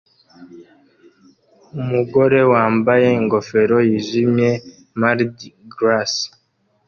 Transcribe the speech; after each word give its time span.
Umugore 1.81 2.39
wambaye 2.51 3.07
ingofero 3.19 3.77
yijimye 3.87 4.49
Mardi 4.99 5.47
Gras 5.73 6.13